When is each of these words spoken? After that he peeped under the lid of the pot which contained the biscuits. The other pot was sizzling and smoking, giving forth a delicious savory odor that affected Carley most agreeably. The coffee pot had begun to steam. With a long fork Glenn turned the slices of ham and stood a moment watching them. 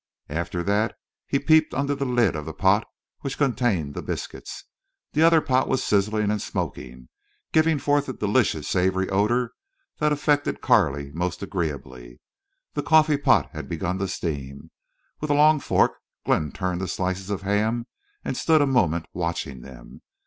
After 0.29 0.63
that 0.63 0.95
he 1.27 1.37
peeped 1.37 1.75
under 1.75 1.93
the 1.93 2.05
lid 2.07 2.35
of 2.35 2.47
the 2.47 2.55
pot 2.55 2.87
which 3.19 3.37
contained 3.37 3.93
the 3.93 4.01
biscuits. 4.01 4.63
The 5.13 5.21
other 5.21 5.41
pot 5.41 5.67
was 5.67 5.83
sizzling 5.83 6.31
and 6.31 6.41
smoking, 6.41 7.09
giving 7.51 7.77
forth 7.77 8.09
a 8.09 8.13
delicious 8.13 8.67
savory 8.67 9.07
odor 9.11 9.51
that 9.99 10.11
affected 10.11 10.59
Carley 10.59 11.11
most 11.11 11.43
agreeably. 11.43 12.19
The 12.73 12.81
coffee 12.81 13.17
pot 13.17 13.51
had 13.51 13.69
begun 13.69 13.99
to 13.99 14.07
steam. 14.07 14.71
With 15.19 15.29
a 15.29 15.35
long 15.35 15.59
fork 15.59 15.91
Glenn 16.25 16.51
turned 16.51 16.81
the 16.81 16.87
slices 16.87 17.29
of 17.29 17.43
ham 17.43 17.85
and 18.25 18.35
stood 18.35 18.63
a 18.63 18.65
moment 18.65 19.05
watching 19.13 19.61
them. 19.61 20.01